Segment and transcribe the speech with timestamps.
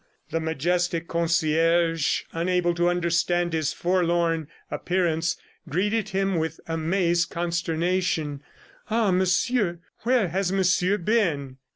[0.31, 5.37] The majestic concierge, unable to understand his forlorn appearance,
[5.69, 8.41] greeted him with amazed consternation.
[8.89, 9.11] "Ah.
[9.11, 9.77] Monsieur!...
[9.99, 11.57] Where has Monsieur been?"